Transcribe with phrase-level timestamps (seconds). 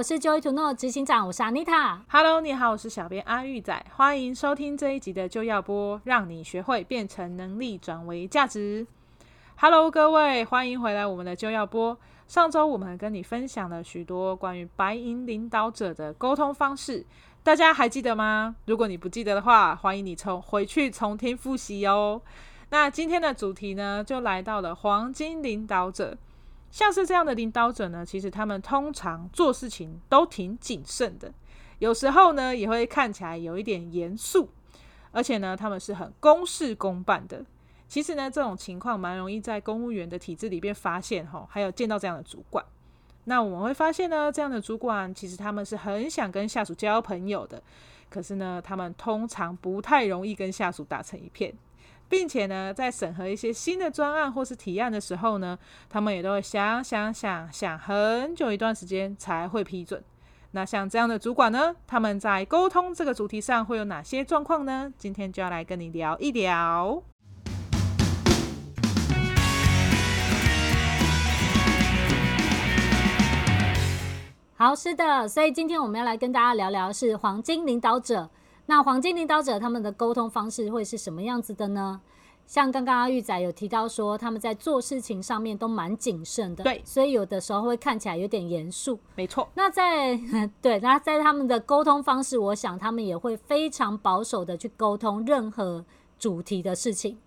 [0.00, 1.98] 我是 Joy to Know 执行长，我是 Anita。
[2.08, 8.86] Hello，你好，我是小编阿玉仔，欢迎收听这一集的就要播，让你学会变成能力转为价值。
[9.56, 11.98] Hello，各位，欢迎回来我们的就要播。
[12.26, 17.04] 上周我们跟你分享了许多关于白银领导者的沟通方式，
[17.42, 18.56] 大家还记得吗？
[18.64, 22.22] 如果你不记得的话，欢迎你重回去重听复习哦。
[22.70, 26.16] 那今天的主题呢，就来到了黄金领导者。
[26.70, 31.32] 像是这样的领导者呢，其实他们通常做事情都挺谨慎的，
[31.78, 34.48] 有时候呢也会看起来有一点严肃，
[35.10, 37.44] 而且呢他们是很公事公办的。
[37.88, 42.64] 其实呢这种情况蛮容易在公务员的体制里边发现哈，还有见到这样的主管。
[43.24, 47.60] 那我们会发现呢，这样的主管其实他们是很想跟下属交朋友的，
[48.08, 51.52] 可是呢他们通常不太容易跟下属打成一片。
[52.10, 55.56] 并且呢，在审核一些新的专案或是提案的时候呢，
[55.88, 60.02] 他们也都会想想想想很久一段时间才会批准。
[60.50, 64.92] 那像这样的主管呢，他们在沟通这个主题上会有哪些状况呢？
[64.98, 67.00] 今天就要来跟你聊一聊。
[74.56, 78.28] 好，是的，所以今天我们要来跟大家聊聊是黄金领导者。
[78.70, 82.00] 那黄金领导者他们的沟通方式会是什么样子的呢？
[82.46, 89.48] 像刚刚阿玉仔有提到说，他们在做事情上面都蛮谨慎的，对，所以有的时候会看起来有点严肃，没错。
[89.54, 90.16] 那在
[90.62, 95.84] 对，那在他们的沟通方式，我想他们也会非常保守的去沟通任何
[96.16, 97.18] 主题的事情。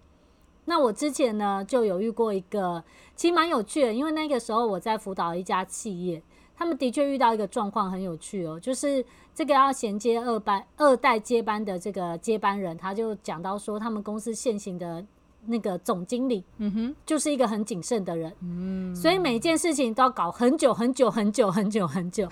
[0.63, 2.81] 那我之前呢就有遇过一个，
[3.17, 6.23] 其实蛮有趣的，因为那个时候我在辅导一家企业。
[6.55, 15.03] 他们的确遇到一个状况很有趣哦，就是这个要衔接二班二代接班的这个接班人，他就讲到说，他们公司现行的
[15.45, 22.29] 那个总经理，嗯哼，就是一个很谨慎的人，嗯，所以每一件事情都要搞很久很久很久很久很久。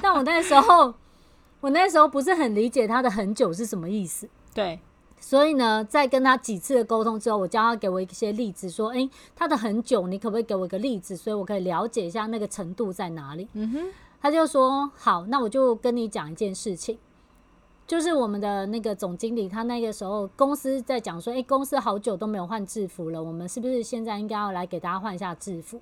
[0.00, 0.94] 但 我那时候，
[1.60, 4.78] 我那时候不是很理解他的很久是什么意思，对。
[5.26, 13.86] 所以呢，在跟他几次的沟通之后，我叫他给我一些例子，说：“诶，他的很久，你可不可以给我一个例子，所以我可以了解一下那个程度在哪里？”嗯哼，
[14.20, 16.98] 他就说：“好，那我就跟你讲一件事情，
[17.86, 25.80] 就是我们的那个总经理，他那个时候公司在讲说，诶，公司好久都没有换制服了，我们是不是现在应该要来给大家换一下制服？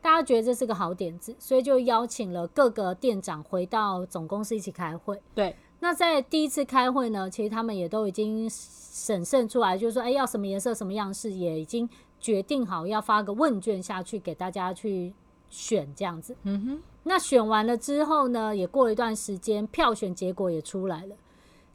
[0.00, 5.20] 大家觉得这是个好点子，所以就邀请了各个店长回到总公司一起开会。
[5.34, 8.50] 对，那在第一次开会呢，其实他们也都已经。”
[8.94, 11.86] 审慎出来，就是说，哎，要什么颜色、什么样式，也已经
[12.20, 15.12] 决定好，要发个问卷下去给大家去
[15.50, 16.36] 选，这样子。
[16.44, 16.82] 嗯哼。
[17.02, 21.16] 那选完了之后呢，也过了一段时间，票选结果也出来了。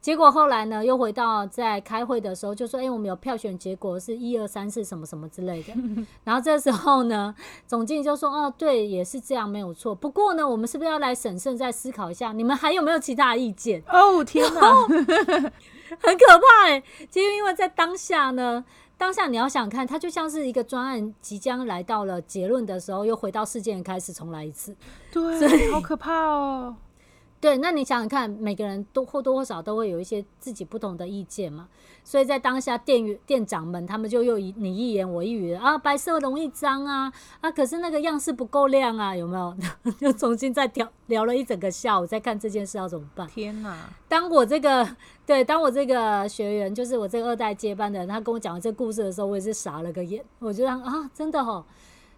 [0.01, 5.73] 结果后来呢，又回到在开会的时候，就说，哎，我们有票选结果是一二三四什么什么之类的。
[6.23, 7.35] 然后这时候呢，
[7.67, 9.93] 总经理就说，哦，对，也是这样，没有错。
[9.93, 12.31] 不过呢，我们是不是要来审慎再思考一下？
[12.31, 13.83] 你们还有没有其他意见？
[13.89, 14.61] 哦，天哪！
[15.99, 18.63] 很可怕哎、欸，其实因为在当下呢，
[18.95, 24.75] 当下你要想看，它就像是一个专案即将来到了结论的时候，又回到事件开始重来一次，
[25.11, 26.75] 对，好可怕哦。
[27.41, 31.69] 对，那你想想看，每个人都或多或少都会有一些自己不同的意见嘛，
[32.03, 39.55] 所以在当下店员店长们他们就又你一言我一语的啊，白色容易脏啊啊，可是那个样式不够亮啊，有没有？
[39.99, 43.25] 就重新再聊聊了一整个下午，再看这件事要怎么办？
[43.28, 43.89] 天哪！
[44.09, 44.85] 当我这个
[45.25, 51.63] 对，当我这个学员，就是我这个二代接班的人，他跟我讲了这故事的时候，我也是傻了个眼，我就让啊，真的哦。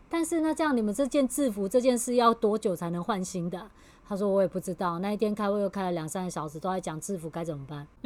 [0.09, 3.69] 但是那这样你们这件制服这件事要多久才能换新的？
[4.07, 7.87] 他说：“我也不知道，那一天开会又开了两三个小时，都在讲制服该怎么办。”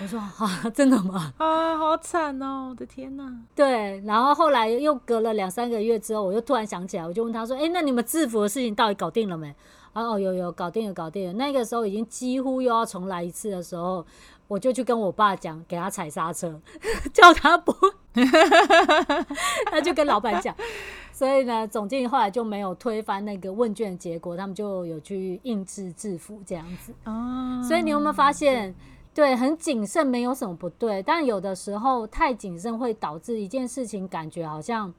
[0.00, 1.32] 我说：“啊， 真的吗？
[1.38, 2.68] 啊，好惨哦！
[2.70, 9.52] 我的天哪！”对，然后后来又隔了两三个月之后，我又突然想起来，我就问他说：“哎，那你们制服的事情到底搞定了没？”
[9.92, 11.32] 哦，有有搞定了，搞定了。
[11.32, 14.06] 那个时候已经几乎又要重来一次的时候，
[14.50, 16.60] 我就去跟我爸讲，给他踩刹车，
[17.14, 17.72] 叫他不，
[19.70, 20.52] 他就跟老板讲。
[21.12, 26.92] 所以呢，总经理后来就没有推翻那个问卷结果，他们就有去印制制服这样子。
[27.04, 28.74] 哦，所以你有没有发现，
[29.14, 34.92] 对，很谨慎没有什么不对，但有的时候太谨慎会导致一件事情感觉好像。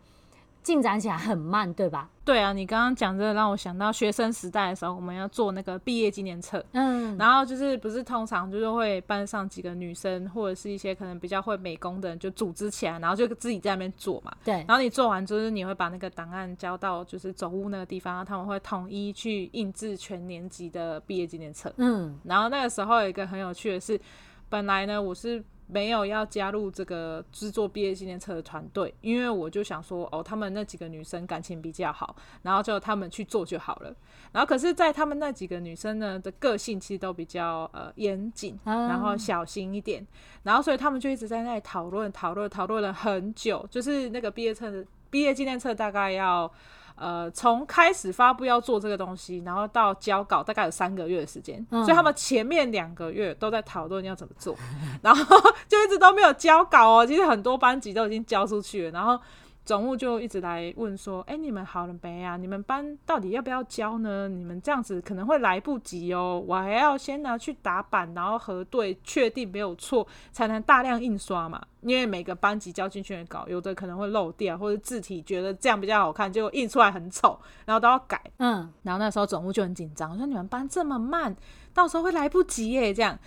[0.63, 2.09] 进展起来很慢，对吧？
[2.23, 14.53] 对啊，你刚刚讲这个让我想到学生时代的时候，我们要做那个毕业纪念册，嗯，然后就是不是通常就是会班上几个女生或者是一些可能比较会美工的人就组织起来，然后就自己在那边做嘛，对。
[14.67, 22.19] 然后你做完就是你会把那个档案交到就是总务那个地方，然后他们会统一去印制全年级的毕业纪念册，嗯。
[22.23, 23.99] 然后那个时候有一个很有趣的是，
[24.47, 25.43] 本来呢我是。
[25.73, 33.95] 没有要加入这个制作毕业纪念册的团队，因为我就想说，哦，他们那几个女生感情比较好，然后就他们去做就好了。
[34.33, 40.05] 然后可是，在他们那几个女生呢的个性其实都比较呃严谨，然后小心一点，
[40.43, 46.51] 然后所以他们就一直在那里讨论讨论讨论了很久，就是那个毕业册的毕业纪念册大概要。
[47.01, 54.55] 呃，从开始发布要做这个东西，然后到交稿，大概有三个月的时间，嗯，所以他们前面两个月都在讨论要怎么做，
[55.01, 55.37] 然后
[55.67, 57.05] 就一直都没有交稿哦。
[57.05, 59.19] 其实很多班级都已经交出去了，然后。
[59.63, 62.35] 总务就一直来问说：“哎、你们好了没啊？
[62.35, 64.27] 你们班到底要不要交呢？
[64.27, 66.43] 你们这样子可能会来不及哦。
[66.47, 71.61] 我还要先拿去打版，然后核对，确定没有错，才能大量印刷嘛。
[71.81, 78.19] 因为每个班级交进去的稿，有的可能会漏掉，或者字体觉得这样比较好看，结果印出来很丑，然后都要改。
[78.37, 81.35] 嗯，然后那时候总务就很紧张，说你们班这么慢，
[81.73, 83.17] 到时候会来不及耶，这样。”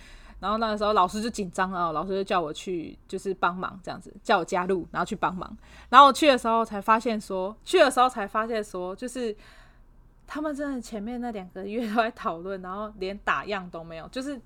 [0.45, 5.57] 然后那个时候老师就紧张了，老师就叫我去，就是帮忙这样子，叫我加入，然后去帮忙。
[5.89, 9.35] 然后我去的时候才发现说，去的时候才发现说，就是
[10.27, 14.39] 他们真的前面那两个月都在讨论，然后连打样都没有，就是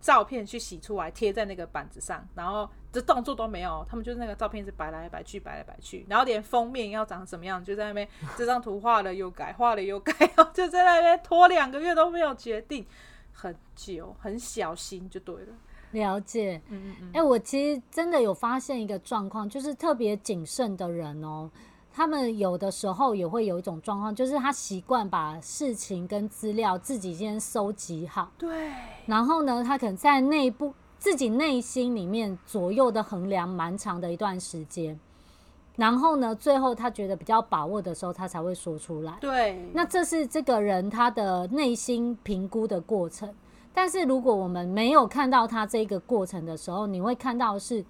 [0.00, 3.86] 照片去洗出来贴在那个板子上，然后这动作都没有。
[3.86, 10.14] 他们就是那个照片是摆来摆去，摆来摆去，然后连封面要长什么样，就在那边 这张图画了又改，画了又改，
[10.54, 12.86] 就在那边拖两个月都没有决定。
[13.34, 15.52] 很久，很小心就对了。
[15.90, 17.08] 了解，嗯嗯嗯。
[17.08, 21.50] 哎、欸，我其实真的有发现一个状况，就是特别谨慎的人哦，
[21.92, 28.32] 他们有的时候也会有一种状况，就是他习惯把事情跟资料自己先收集好。
[28.38, 28.72] 对。
[29.06, 34.98] 然后呢，他可能在内部自己内心里面左右的衡量蛮长的一段时间。
[35.76, 39.16] 然后呢，最后他觉得比较把握的时候，他才会说出来。
[39.20, 43.34] 对，那这是这个人他的内心评估的过程。
[43.72, 47.84] 但是如果我们没有看到他这个过程的时候，你会看到是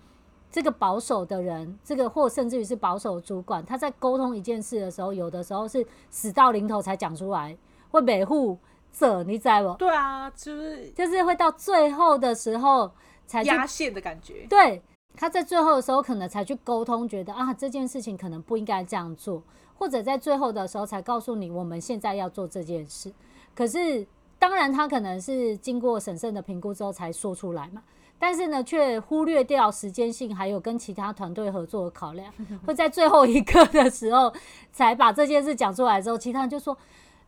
[0.50, 7.54] 这个保守的人，这个或甚至于是保守主管，他在沟通一件事的时候，有的时候是死到临头才讲出来，
[7.90, 8.58] 会维护
[8.94, 9.76] 者，你知道不？
[9.76, 12.90] 对啊，就是就是会到最后的时候
[13.26, 14.46] 才压线的感觉。
[14.48, 14.82] 对。
[15.16, 19.42] 他在最后的时候可能才去沟通，觉得啊这件事情可能不应该这样做，
[19.78, 23.12] 或者在最后的时候才告诉你我们现在要做这件事。
[23.54, 24.04] 可是
[24.38, 27.82] 当然他可能是经过审慎的评估之后才说出来嘛，
[28.18, 32.32] 但是呢却忽略掉时间性，还有跟其他团队合作的考量，
[32.66, 34.32] 会在最后一刻的时候
[34.72, 36.76] 才把这件事讲出来之后，其他人就说：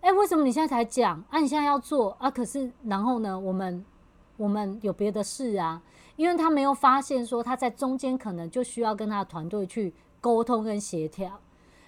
[0.01, 1.23] 哎，为什么你现在才讲？
[1.31, 2.29] 啊，你现在要做啊？
[2.29, 3.85] 可是然后呢，我们
[4.37, 5.81] 我们有别的事啊。
[6.17, 11.39] 因为他没有发现说他在中间可能就需要跟他的团队去沟通跟协调，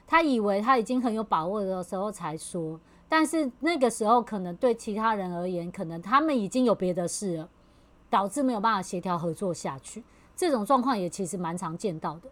[0.06, 2.78] 他以为他已经很有把握的时候才说，
[3.08, 7.48] 但是那个时候可能对其他人而言，可能他们已经有别的事了，
[8.10, 10.04] 导致没有办法协调合作下去。
[10.36, 12.30] 这种状况也其实蛮常见到的。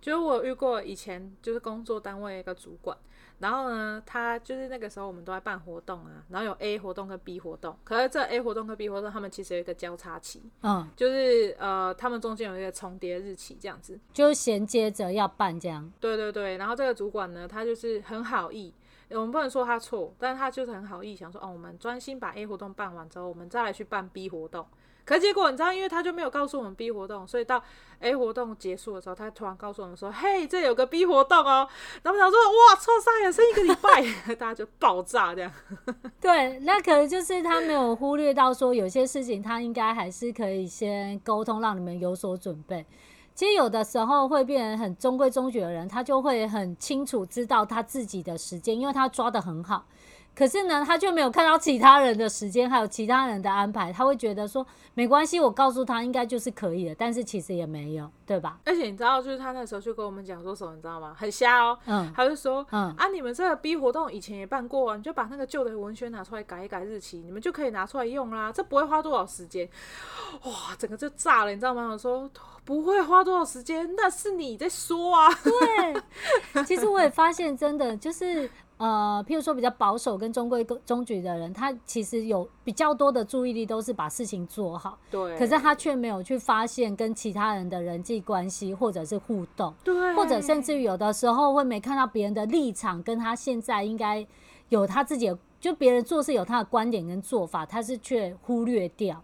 [0.00, 2.96] 就我遇过以前就是工作单位一个主管。
[3.40, 15.90] 然后呢，他就是那个时候我们都在办活动啊，然后有 A 活动跟 B 活动，可是这 A 活动跟 B 活动他们其实有一个交叉期，嗯，就是呃，他们中间有一个重叠日期这样子，就衔接着要办这样。
[15.98, 18.74] 对对对，然后这个主管呢，他就是很好意，
[19.08, 24.66] 我们不能说他错，但是他就是很好意，想说哦，我们专心把 A 活动办完之后，我们再来去办 B 活动。
[25.10, 27.60] 可结果你知道，因为他就没有告诉我们 B 活动，所以到
[27.98, 31.68] A 活动结束的时候，他突然告诉我们说：“嘿，这有个 B 活动哦。”
[32.04, 35.50] 然后我想说：“哇，错杀也剩一个礼拜， 大家就爆炸这样。
[36.22, 42.86] ”对，那可能就是他没有忽略到说，有些事情他应该还是可以先沟通，让你们有所准备。
[43.34, 49.84] 其实有的时候会变成很中规中矩的人，他就会很清楚知道他自己的时间，因为他抓得很好。
[50.34, 58.58] 可是呢，他就没有看到其他人的时间，还有其他人的安排，他会觉得说没关系，我告诉他应该就是可以的，但是其实也没有，对吧？
[58.64, 61.14] 而且你知道，就是他那时候就跟我们讲说什么，你知道吗？
[61.18, 69.68] 很瞎哦，嗯，他就说，嗯啊，你们这个 B 活动以前也办过啊，你就把那个旧的文宣拿出来改一改日期，你们就可以拿出来用啦，这不会花多少时间，
[70.44, 71.90] 哇，整个就炸了，你知道吗？
[71.92, 72.30] 我说
[72.64, 75.28] 不会花多少时间，那是你在说啊，
[76.54, 78.48] 对，其实我也发现，真的就是。
[78.80, 85.36] 呃，譬如说比较保守跟中规中矩的人，他其实有比较多的注意力都是把事情做好，对。
[85.36, 90.14] 可是他却没有去发现跟其他人的人际关系或者是互动，对。
[90.16, 94.26] 或者甚至于有的时候会没看到别人的立场，跟他现在应该
[94.70, 99.22] 有他自己的，就别人做事有他的观点跟做法，他是却忽略掉。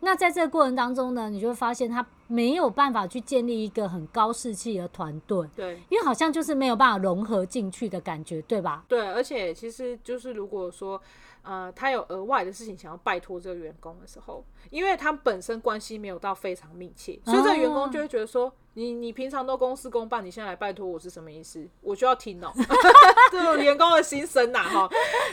[0.00, 5.46] 那在这个过程当中呢，你就会发现他没有办法去建立一个很高士气的团队。
[5.54, 8.84] 对，因为好像就是没有办法融合进去的感觉，对吧？
[8.88, 11.00] 对，而且其实就是如果说。
[11.42, 21.66] 呃，他有额外的事情想要拜托这个员工的时候，因为他本身关系没有到非常密切，所以这个员工就会觉得说，哦、你你平常都公事公办，你现在来拜托我是什么意思？
[21.80, 22.52] 我就要听哦，
[23.32, 24.88] 这种员工的心声呐，哈，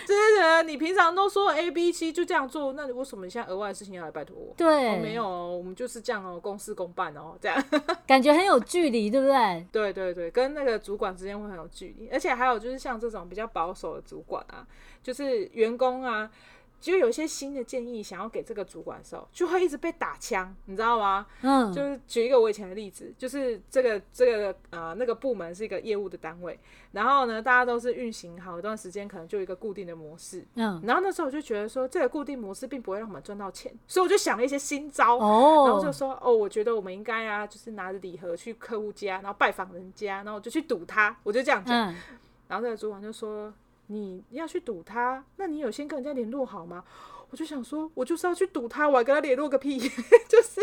[0.05, 4.53] 这些人你平常都说 A B C 就这样做，那你为什么你现在额外的事情要来拜托我？
[4.57, 7.63] 对、哦，没有，我们就是这样哦，公事公办哦，这样
[8.07, 9.67] 感觉很有距离，对不对？
[9.71, 14.65] 对对对，跟那个主管之间会很有距离，而且还有就是像这种比较保守的主管啊，
[15.03, 16.29] 就是员工啊。
[16.79, 21.25] 就有一些新的建议想要给这个主管的时候，就会一直被打枪，你知道吗？
[21.41, 26.57] 嗯，就是举一个我以前的例子，就是这个这个呃那个部门是一个业务的单位，
[26.91, 41.95] 然后呢大家都是运行好一段时间，可能就一个固定的模式，嗯，然后那时候我就觉得说这个固定模式并不会让我们赚到钱，所以我就想了一些新招，哦，然后就说哦，我觉得我们应该啊，就是拿着礼盒去客户家，然后拜访人家，然后我就去堵他，我就这样讲，嗯，
[42.47, 43.51] 然后这个主管就说。
[43.87, 46.83] 你要去堵他，那你有先跟人家联络好吗？
[47.29, 49.77] 我就想说，我就是要去堵他，我还跟他联络个屁，
[50.29, 50.61] 就是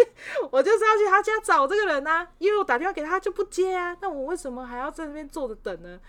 [0.50, 6.00] 我就是要去他家找这个人啊，因为我打电话给他就不接啊，那我为什么还要在那边坐着等呢？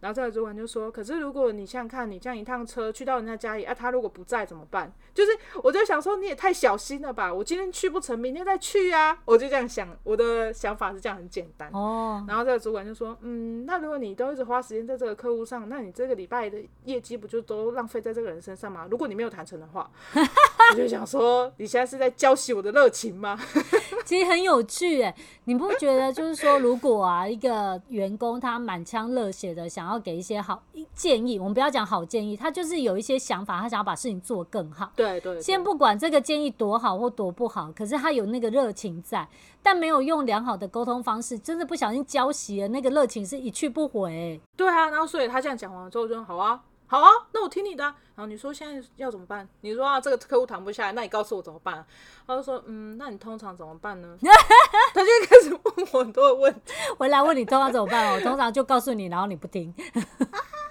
[0.00, 4.90] 然后这个主管就说：“可是如果你想想看，你这样一趟车去到人家家里啊，他如果不在怎么办？
[5.14, 5.30] 就是
[5.62, 7.32] 我就想说，你也太小心了吧！
[7.32, 9.18] 我今天去不成，明天再去啊！
[9.26, 11.70] 我就这样想，我的想法是这样，很简单。
[11.72, 12.24] 哦。
[12.26, 18.88] 然后这个主管就说：嗯，那如果你都一直花时间在这个客户上，那你这个礼拜的业绩不就都浪费在这个人身上吗？
[18.90, 23.38] 如果你没有谈成的话， 我就想说，你现在是在浇熄我的热情吗？
[24.06, 25.14] 其实很有趣诶，
[25.44, 29.89] 你不觉得就是说，如果啊，一个员工他满腔热血的想要。
[29.92, 30.62] 要给一些好
[30.94, 34.92] 建议，我们不要讲好建议，他就是有一些想法，他想要把事情做更好。
[34.96, 39.28] 对，对对，先不管这个建议多好或多不好，可是他有那个热情在，
[39.62, 44.40] 但没有用良好的沟通方式，真的不小心浇熄了那个热情，是一去不回。
[44.56, 46.62] 对啊，然后所以他这样讲完了之后就说好啊。
[46.90, 47.94] 好啊，那我听你的啊。
[48.16, 49.48] 然后你说现在要怎么办？
[49.60, 51.86] 你说啊，这个客户谈不下来，那你告诉我怎么办啊？
[52.26, 54.18] 他就说，嗯，那你通常怎么办呢？
[54.92, 58.12] 他就开始问我很多的问题，回来问你通常怎么办？
[58.12, 59.72] 我通常就告诉你，然后你不听，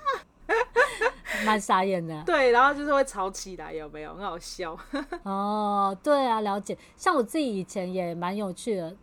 [1.45, 2.21] 蛮傻眼的。
[2.25, 4.13] 对，然后就是会吵起来，有没有？
[4.13, 4.77] 很好笑。
[5.23, 6.77] 哦，对啊，了解。
[6.97, 8.93] 像我自己以前也蛮有趣的。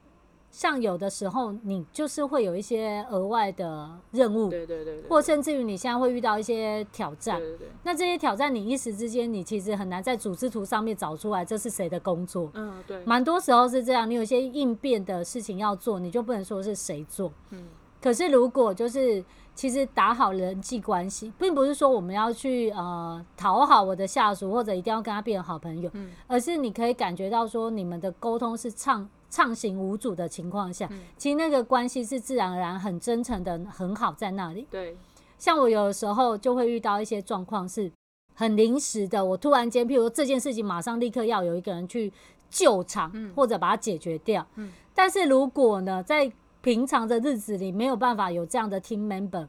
[0.57, 7.69] 像有的时候，你就是会有一些额外的任务，对对对，或甚至于你现在会遇到一些挑战，对对对。
[7.83, 12.51] 那这些挑战，你一时之间，你其实很难在组织图上面找出来这是谁的工作。
[12.55, 13.05] 嗯，对。
[13.05, 17.31] 蛮多时候是这样，你有一些应变的事情要做，你就不能说是谁做。
[17.51, 17.67] 嗯。
[18.01, 19.23] 可是如果就是
[19.55, 29.07] 其实打好人际关系，并不是说我们要去呃讨好我的下属，或者一定要跟他变好朋友，嗯，而是你可以感觉到说你们的沟通是畅。
[29.37, 30.89] 畅行无阻的情况下，
[31.19, 34.67] 其实那个关系是自然而然很真诚的，很好在那里。
[34.71, 34.97] 对，
[35.37, 37.93] 像我有的时候就会遇到一些状况是
[38.35, 42.11] 很临时的，我突然间，譬如说这件事情马上立刻要有一个人去
[42.49, 44.47] 救场，或者把它解决掉。
[44.95, 49.47] 但是如果呢，在平常的日子里没有办法有这样的 team member，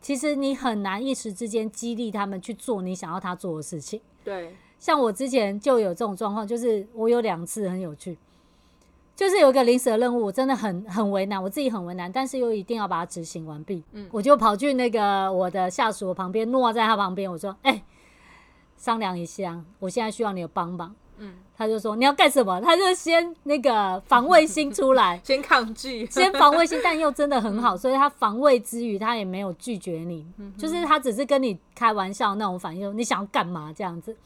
[0.00, 4.00] 其实你很难一时之间激励他们去做你想要他做的事情。
[4.22, 8.16] 对，像我之前就有这种状况，就是我有两次很有趣。
[9.16, 13.82] 就是有一个临时的任务，我真的很很为难，我自己很为难，但是又一定要把它执行完毕。
[13.92, 17.84] 嗯，我就跑去那个我的下属旁边，诺在他旁边，我说：“哎、欸，
[18.76, 21.32] 商量一下，我现在需要你的帮忙。”嗯。
[21.56, 22.60] 他就说，你要干什么？
[22.60, 30.26] 他就先那个防卫心出来， 先抗拒，先防卫心，但又真的很好， 所以他防卫之余，他也没有拒绝你，
[30.58, 34.16] 就是他只是跟你开玩笑那种反应，你想要干嘛这样子？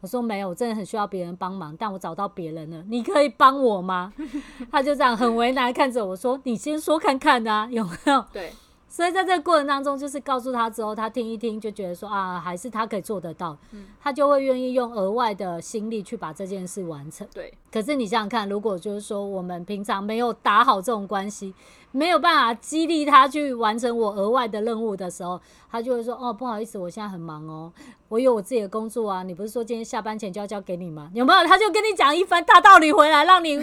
[0.00, 4.10] 我说没有，我真的很需要别人帮忙，但我找到别人了，你可以帮我吗？
[4.72, 8.24] 他就这样很为难看着我说，你先说看看啊，有没有？
[8.32, 8.50] 对。
[8.92, 17.26] 所以在这个过程当中，就是告诉他之后，他听一听就觉得说啊，还是他可以做得到，嗯，他就会愿意用额外的心力去把这件事完成。
[17.32, 17.54] 对。
[17.72, 21.54] 可是你想想看，如果就是说我们平常没有打好这种关系，
[21.90, 27.72] 没有办法激励他去完成我额外的任务的时候，他就会说哦，不好意思，我现在很忙哦，
[28.08, 29.22] 我有我自己的工作啊。
[29.22, 31.10] 你不是说今天下班前就要交给你吗？
[31.14, 31.46] 有没有？
[31.46, 33.58] 他就跟你讲一番大道理回来，让你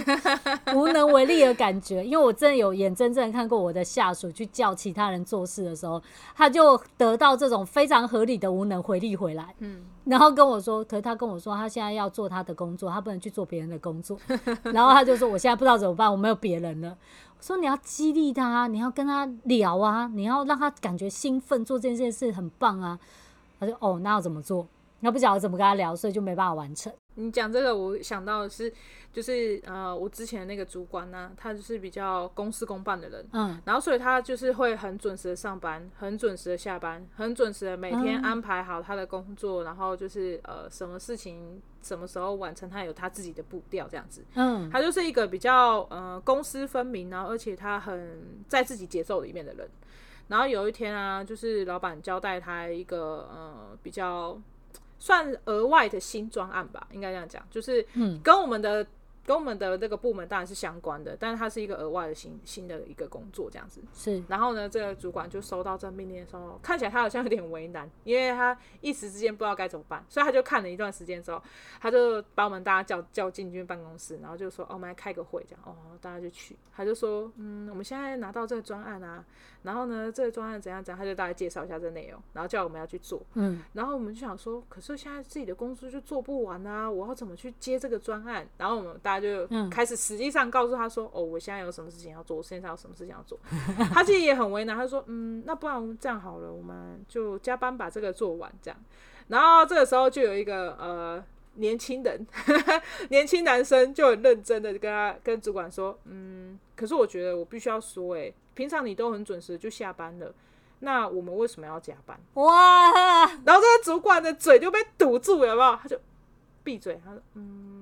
[0.74, 2.04] 无能为力的感觉。
[2.04, 6.02] 因为我真的有眼睁睁看过我的下属去叫其他人做事的时候，
[6.36, 9.54] 他就得到这种非常合理的无能回力回来。
[9.60, 9.86] 嗯。
[10.10, 14.18] 然后跟我说，可是他跟我说，他现在要做他的工作，他不能去做别人的工作。
[14.74, 16.98] 然后他就说，我现在不知道怎么办，我没有别人了。
[17.38, 22.98] 我说，你要激励他，你要跟他聊啊，你要让他感觉兴奋，做这件事很棒啊。
[23.60, 24.68] 他说，哦，那要怎么做？
[25.02, 26.92] 然后不晓得怎么跟他聊，所以就没办法完成。
[27.16, 28.72] 你讲这个，我想到的是，
[29.12, 49.68] 就是呃，我之前那个主管呢、啊，他就是比较公事公办的人，嗯，然后所以他就是会很准时的上班，很准时的下班，很准时的每天安排好他的工作，嗯、然后就是呃，什么事情什么时候完成，他有他自己的步调这样子，嗯，他就是一个比较呃公私分明，然后而且他很在自己节奏里面的人。
[50.30, 54.40] 然后有一天啊，就是老板交代他一个呃比较。
[55.00, 57.86] 算额外的新专案吧，应该这样讲，就是
[58.22, 58.88] 跟我们的、嗯、
[59.30, 63.80] 跟我们的这个部门当然是相关的，但是它是一个额外的新新的一个工作这样子。
[63.94, 71.40] 是，然后呢，这个主管就收到这命令的时候，看起来他好像有点为难，因为他一时之间不知道该怎么办，所以他就看了一段时间之后，
[71.80, 79.24] 他就把我们大家叫叫进去办公室，然后就说：“哦，我们来开个会，这样哦，大家就去。”他就说：“嗯，我们现在拿到这个专案啊。”
[79.62, 83.22] 然后呢，这个专案怎样怎样，他就大概介绍一下这个内容，然后叫我们要去做。
[83.36, 88.48] 嗯，然后我们就想说，可是现在自己的公司就做不完啊，我要怎么去接这个专案？
[88.58, 93.38] 然后我们大家就开始实际上告诉他说，嗯、哦，我现在有什么事情要做，我现在有什么事情要做。
[93.94, 98.80] 他其实也很为难，他说，嗯，那不然我们这样好了，我们就加班把这个做完，这样。
[99.28, 101.24] 然后这个时候就有一个呃
[101.56, 102.26] 年轻人，
[103.10, 108.34] 年轻男生就很认真的跟他跟主管说，嗯，可是我觉得我必须要说，哎。
[108.56, 110.34] 平常你都很准时就下班了，
[110.80, 112.20] 那我们为什么要加班？
[112.34, 112.92] 哇！
[113.46, 115.76] 然后这个主管的嘴就被堵住了，有没有？
[115.78, 115.98] 他就
[116.62, 117.00] 闭嘴。
[117.06, 117.79] 他说：“嗯，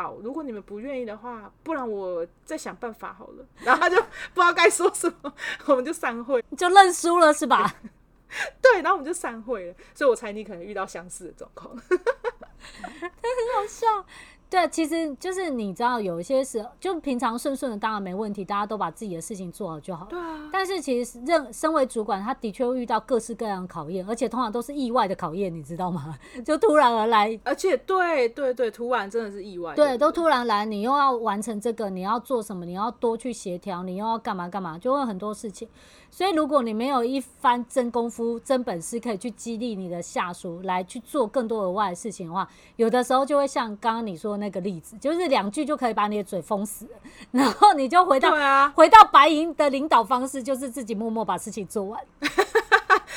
[0.00, 3.96] 好，如果你们不愿意的话，不然我再想办法好了。”然后他就
[4.32, 5.34] 不知道该说什么，
[5.66, 7.74] 我们就散会，就认输了是吧？
[8.62, 9.74] 对，然后我们就散会了。
[9.92, 13.10] 所以我猜你可能遇到相似的状况，但很
[13.56, 14.06] 好笑。
[14.50, 20.06] 对，其实就是你知道，有一些时候就平常顺顺的，当然没问题，大家都把自己的事情做好就好。
[20.06, 20.48] 对啊。
[20.50, 26.18] 但是其实任身为主管，他的确会遇到各式各样的考验，而且通常都是意外的考验，你知道吗？
[26.44, 29.74] 就突然而来，而且对对对，突然真的是意外。
[29.74, 32.64] 对，对，都突然来，你又要完成这个，你要做什么？
[32.64, 35.68] 你要多去协调，你又要干嘛干嘛，就会很多事情。
[36.10, 46.90] 所以，如果你没有一番真功夫、真本事，可以去激励你的下属来去做更多额外的事情的话，有的时候就会像刚刚你说的那个例子，就是两句就可以把你的嘴封死了，
[47.30, 52.00] 然后你就回到、啊、回到白银的领导方式，就是自己默默把事情做完。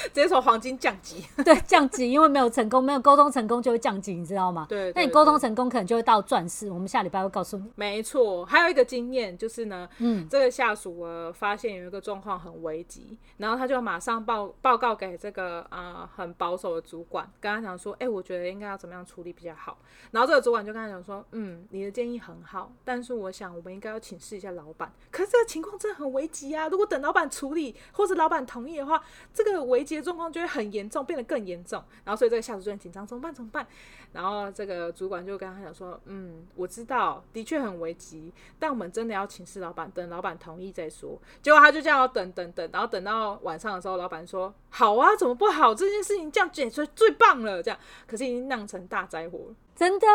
[0.05, 4.65] 直接从黄金降级， 对，降级，因为没有成功，没有沟通成功就会降级，你知道吗？
[4.69, 6.69] 对，那你沟通成功，可能就会到钻石。
[6.69, 7.71] 我们下礼拜会告诉你。
[7.75, 19.77] 没错，还有一个经验就是呢，嗯，这个下属呃发现有一个状况很危急，然后他就马上报报告给这个啊、呃、很保守的主管，跟他讲说，哎、欸，我觉得应该要怎么样处理比较好。
[20.11, 24.91] 然后这个主管就跟他讲说，嗯，你的建议很好，但是我想我们应该要请示一下老板。
[25.09, 26.67] 可是这个情况真的很危急啊！
[26.67, 29.01] 如果等老板处理或者老板同意的话，
[29.33, 30.71] 这个危急的状况就会很。
[30.71, 33.33] 严重变得更严重，然后所以这个下属就很紧张，怎么办？
[33.33, 33.67] 怎么办？
[34.13, 45.75] 然后这个主管就跟他讲说：“嗯，我知道，的确很危急，但我们真的要请示老板，等老板同意再说。”结果他就这样等等等，然后等到晚上的时候，老板说：“好啊，怎么不好？
[45.75, 47.77] 这件事情这样解决最棒了。”这样，
[48.07, 50.07] 可是已经酿成大灾祸了，真的，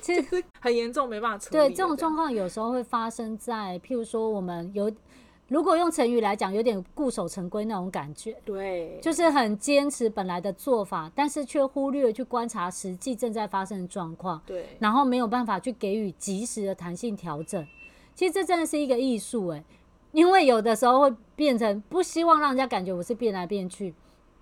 [0.00, 1.58] 其实很严重，没办法处理。
[1.58, 4.88] 对，这种状况有时候会发生在，譬如说我们有。
[5.48, 17.66] 如果用成语来讲，有点固守成规那种感觉，对，就是很坚持本来的做法，但是却忽略去观察实际正在发生的状况，对，然后没有办法去给予及时的弹性调整。
[18.14, 19.64] 其实这真的是一个艺术诶，
[20.12, 23.94] 因为有的时候会变成不希望让人家感觉我是变来变去，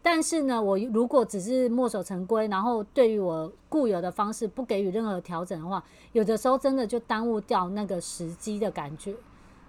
[0.02, 9.14] 但是呢，我如果只是墨守成规，然后对于我固有的方式不给予任何调整的话，有的时候真的就耽误掉那个时机的感觉。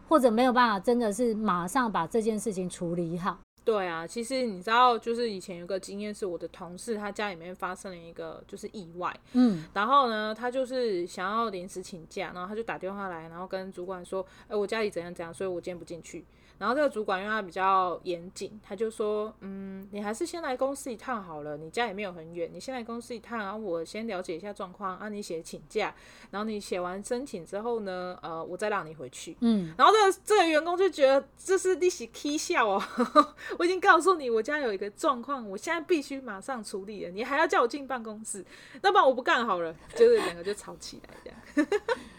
[0.08, 3.38] 或者没有办法，真的是马上把这件事情处理好。
[3.64, 16.24] 对啊，其实你知道，就是以前有个经验，是我的同事他家里面发生了一个就是意外，嗯，然后呢，他就是想要临时请假，然后他就打电话来，然后跟主管说，哎，我家里怎样怎样，所以我今天不进去。
[16.58, 25.94] 然后这个主管因为他比较严谨，他就说，嗯，你还是先来公司一趟好了，你家也没有很远，你先来公司一趟，然后我先了解一下状况，啊，你写请假，
[26.32, 29.38] 然后你写完申请之后呢，呃，我再让你回去。
[29.42, 32.84] 嗯，然后这个这个员工就觉得这是利息 K 笑哦，
[33.60, 38.44] 我已经告诉你我家有一个状况，我现在必须马上处理了，你还要叫我进办公室，
[38.82, 41.70] 那不然我不干好了，就是两个就吵起来这样。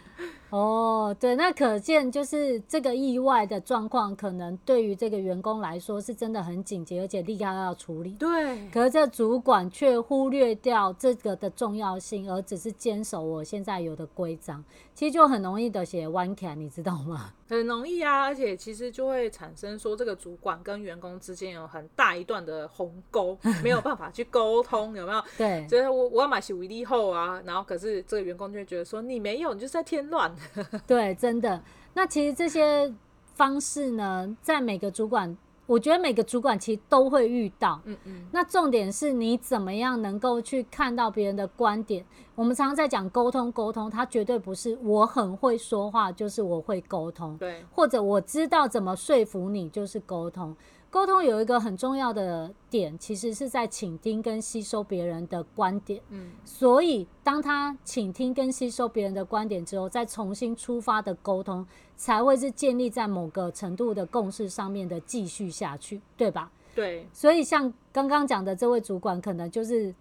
[0.49, 8.11] 哦，对，那可见就是这个意外的状况，可能对于这个员工来说是真的很紧急，而且立刻要处理。
[8.13, 14.63] 对，可是这主管却忽略掉这个的重要性，而只是坚守我现在有的规章，
[14.95, 17.33] 其实就很容易的写弯卡，你知道吗？
[17.49, 25.23] 很容易啊，而且其实就会产生说，这个主管跟员工之间有很大一段的鸿沟，没有办法去沟通，有没有？
[25.35, 30.31] 对，就是我我要买洗维力后啊，然后可是这个员工就会觉得说，你没有，你就是在添乱。
[30.87, 31.61] 对，真的。
[31.93, 32.93] 那其实这些
[33.35, 37.81] 方式呢，在每个主管，我觉得每个主管其实都会遇到。
[37.85, 38.27] 嗯嗯。
[38.31, 42.05] 那重点是你怎么样能够去看到别人的观点？
[42.35, 47.37] 我们常常在讲沟通，沟通，它绝对不是我很会说话，就是我会沟通。
[47.37, 47.63] 对。
[47.71, 50.55] 或者我知道怎么说服你，就是沟通。
[50.89, 56.01] 沟通有一个很重要的点，其实是在倾听跟吸收别人的观点。
[56.09, 66.51] 嗯，所以当他倾听跟吸收别人的观点之后，再重新出发的沟通，才会是建立在某个程度的共识上面的继续下去，对吧？
[66.73, 67.07] 对。
[67.13, 69.93] 所以像刚刚讲的这位主管，可能就是。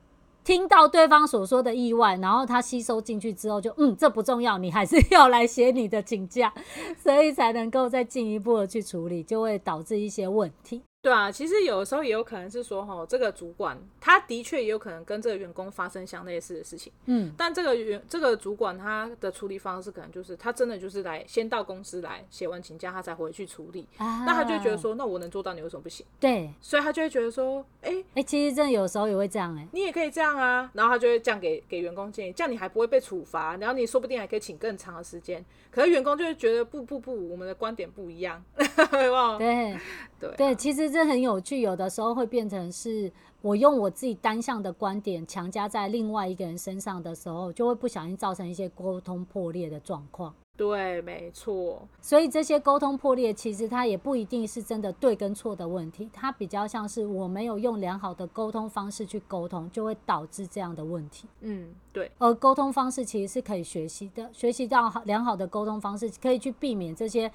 [0.45, 6.53] 听到对方所说的意外，然后他吸收进去之后就，嗯，这不重要，你还是要来写你的请假，
[6.97, 10.83] 所以才能够再进一步的去处理，就会导致一些问题。
[11.01, 26.05] 对啊，其实有的时候也有可能是说，哈，这个主管他的确也有可能跟这个员工发生相类似的事情，嗯，但这个员这个主管他的处理方式可能就是他真的就是来先到公司来写完请假，他才回去处理，啊、那他就觉得说，那我能做到，你为什么不行？
[26.19, 38.45] 对，所以他就会觉得说，哎、欸、哎、欸，其实真的有时候也会这样、欸，哎，你也可以这样啊，然后他就会这样给给员工建议，这样你还不会被处罚，然后你说不定还可以请更长的时间，可是员工就会觉得不不不，我们的观点不一样，
[39.39, 39.79] 对。
[40.21, 50.35] 对，啊、对，其实这很有趣，有的时候会变成是我用我自己单向的观点强加在另外一个人身上的时候，就会不小心造成一些沟通破裂的状况。
[50.57, 51.87] 对，没错。
[52.01, 61.29] 所以这些沟通破裂，其实它也不一定是真的对跟错的问题，它比较像是我没有用良好的沟通方式去沟通，就会导致这样的问题。
[61.43, 62.11] 嗯，对。
[62.19, 67.31] 而沟通方式其实是可以学习的，学习到好良好的沟通方式，可以去避免这些。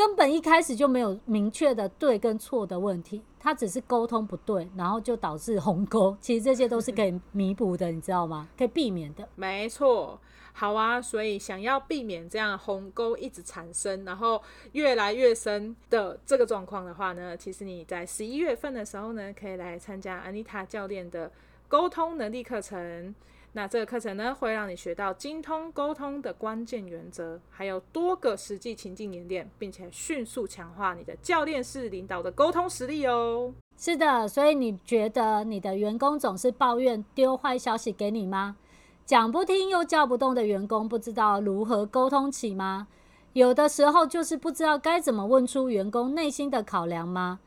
[0.00, 6.16] 根本一开始就没有明确的对跟错的问题，他只是沟通不对，然后就导致鸿沟。
[6.22, 8.48] 其实这些都是可以弥补的，你知道吗？
[8.56, 9.28] 可以避免的。
[9.34, 10.18] 没错，
[10.54, 11.02] 好啊。
[11.02, 14.40] 所以想要避免这样鸿沟一直产生，然后
[14.72, 21.30] 越来越深的这个状况的话呢，其实你在十一月份的时候呢，可以来参加安妮塔教练的
[21.68, 23.14] 沟通能力课程。
[23.52, 33.52] 那这个课程呢，会让你学到精通沟通的关键原则，还有多个实际情境演练，并且迅速强化你的教练式领导的沟通实力哦。
[33.76, 38.56] 是的，所以你觉得你的员工总是抱怨丢坏消息给你吗？
[39.04, 42.86] 讲不听又叫不动的员工，不知道如何沟通起吗？
[43.32, 47.40] 有的时候就是不知道该怎么问出员工内心的考量吗？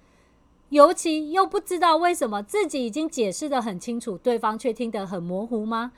[0.74, 5.92] 尤其又不知道为什么自己已经解释得很清楚，对方却听得很模糊吗？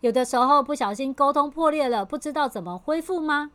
[0.00, 3.50] 有的时候不小心沟通破裂了，不知道怎么恢复吗？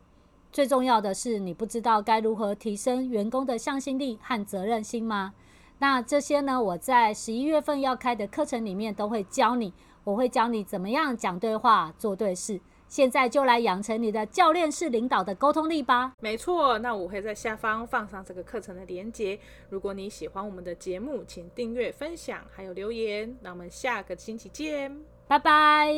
[0.51, 5.35] 最重要的是，你不知道该如何提升员工的向心力和责任心吗？
[5.77, 9.71] 那这些呢，我在十一月份要开的课程里面都会教你，
[10.03, 12.59] 我会教你怎么样讲对话、做对事。
[12.93, 16.13] 现在就来养成你的教练式领导的沟通力吧。
[16.21, 19.39] 没错，那我会在下方放上这个课程的链接。
[19.67, 23.35] 如果你喜欢我们的节目，请订阅、分享，还有留言。
[23.41, 24.95] 那我们下个星期见，
[25.27, 25.91] 拜拜，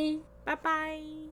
[0.46, 1.35] 拜拜。